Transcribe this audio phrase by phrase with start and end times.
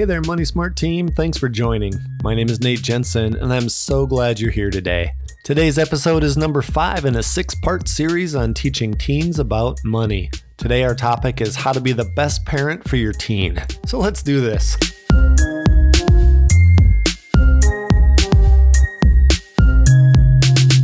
[0.00, 1.08] Hey there, Money Smart team.
[1.08, 1.92] Thanks for joining.
[2.22, 5.12] My name is Nate Jensen, and I'm so glad you're here today.
[5.44, 10.30] Today's episode is number five in a six part series on teaching teens about money.
[10.56, 13.62] Today, our topic is how to be the best parent for your teen.
[13.84, 14.78] So let's do this.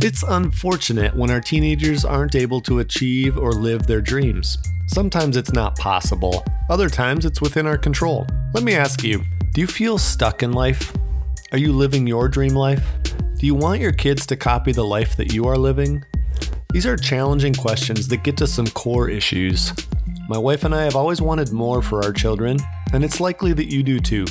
[0.07, 4.57] It's unfortunate when our teenagers aren't able to achieve or live their dreams.
[4.87, 8.25] Sometimes it's not possible, other times it's within our control.
[8.53, 10.93] Let me ask you do you feel stuck in life?
[11.51, 12.85] Are you living your dream life?
[13.37, 16.05] Do you want your kids to copy the life that you are living?
[16.71, 19.73] These are challenging questions that get to some core issues.
[20.29, 22.59] My wife and I have always wanted more for our children,
[22.93, 24.25] and it's likely that you do too.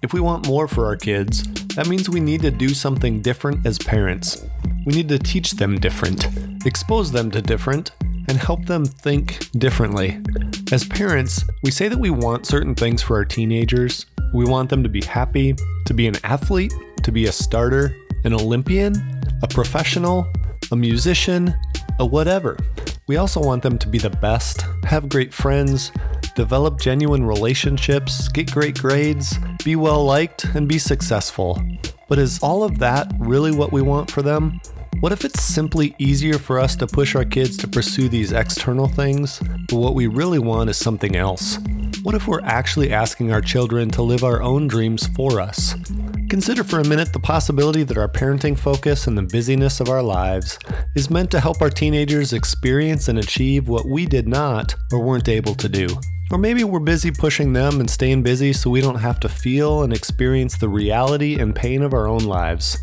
[0.00, 1.42] If we want more for our kids,
[1.74, 4.46] that means we need to do something different as parents.
[4.84, 6.26] We need to teach them different,
[6.66, 7.92] expose them to different,
[8.28, 10.20] and help them think differently.
[10.72, 14.06] As parents, we say that we want certain things for our teenagers.
[14.34, 15.54] We want them to be happy,
[15.86, 18.94] to be an athlete, to be a starter, an Olympian,
[19.42, 20.26] a professional,
[20.70, 21.54] a musician,
[21.98, 22.56] a whatever.
[23.06, 25.92] We also want them to be the best, have great friends,
[26.34, 31.60] develop genuine relationships, get great grades, be well liked, and be successful.
[32.08, 34.60] But is all of that really what we want for them?
[35.00, 38.86] What if it's simply easier for us to push our kids to pursue these external
[38.86, 41.58] things, but what we really want is something else?
[42.02, 45.74] What if we're actually asking our children to live our own dreams for us?
[46.30, 50.02] Consider for a minute the possibility that our parenting focus and the busyness of our
[50.02, 50.58] lives
[50.94, 55.28] is meant to help our teenagers experience and achieve what we did not or weren't
[55.28, 55.88] able to do.
[56.30, 59.82] Or maybe we're busy pushing them and staying busy so we don't have to feel
[59.82, 62.78] and experience the reality and pain of our own lives.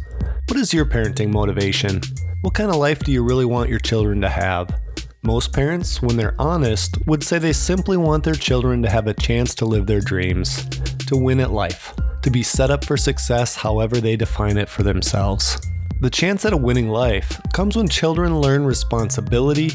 [0.49, 2.01] What is your parenting motivation?
[2.41, 4.81] What kind of life do you really want your children to have?
[5.21, 9.13] Most parents, when they're honest, would say they simply want their children to have a
[9.13, 10.65] chance to live their dreams,
[11.05, 14.81] to win at life, to be set up for success however they define it for
[14.81, 15.61] themselves.
[16.01, 19.69] The chance at a winning life comes when children learn responsibility,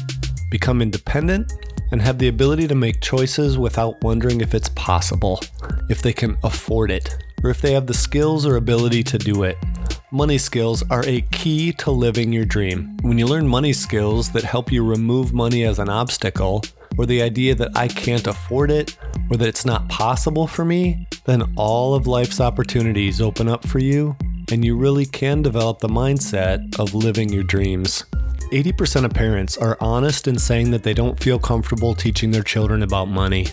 [0.51, 1.53] become independent,
[1.93, 5.39] and have the ability to make choices without wondering if it's possible,
[5.89, 9.43] if they can afford it, or if they have the skills or ability to do
[9.43, 9.57] it.
[10.11, 12.95] Money skills are a key to living your dream.
[13.01, 16.61] When you learn money skills that help you remove money as an obstacle,
[16.95, 18.97] or the idea that I can't afford it,
[19.31, 23.79] or that it's not possible for me, then all of life's opportunities open up for
[23.79, 24.15] you,
[24.51, 28.05] and you really can develop the mindset of living your dreams.
[28.51, 32.83] 80% of parents are honest in saying that they don't feel comfortable teaching their children
[32.83, 33.47] about money.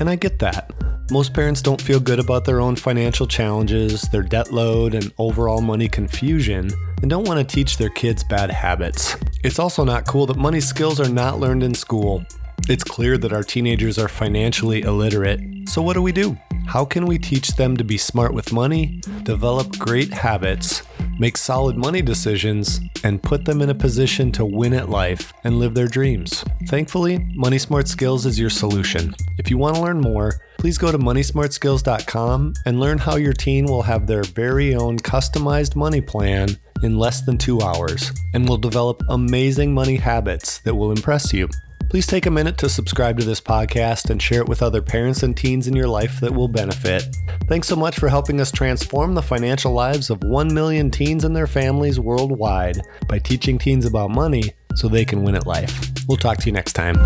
[0.00, 0.72] And I get that.
[1.12, 5.60] Most parents don't feel good about their own financial challenges, their debt load, and overall
[5.60, 6.70] money confusion,
[7.02, 9.16] and don't want to teach their kids bad habits.
[9.42, 12.24] It's also not cool that money skills are not learned in school.
[12.68, 15.40] It's clear that our teenagers are financially illiterate.
[15.68, 16.38] So, what do we do?
[16.66, 20.82] How can we teach them to be smart with money, develop great habits,
[21.20, 25.58] make solid money decisions, and put them in a position to win at life and
[25.58, 26.42] live their dreams?
[26.66, 29.14] Thankfully, Money Smart Skills is your solution.
[29.38, 33.66] If you want to learn more, please go to moneysmartskills.com and learn how your teen
[33.66, 36.48] will have their very own customized money plan
[36.82, 41.48] in less than two hours and will develop amazing money habits that will impress you.
[41.90, 45.24] Please take a minute to subscribe to this podcast and share it with other parents
[45.24, 47.02] and teens in your life that will benefit.
[47.48, 51.34] Thanks so much for helping us transform the financial lives of 1 million teens and
[51.34, 55.90] their families worldwide by teaching teens about money so they can win at life.
[56.06, 56.96] We'll talk to you next time.